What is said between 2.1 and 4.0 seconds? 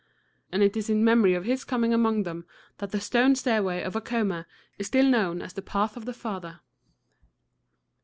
them that the stone stairway of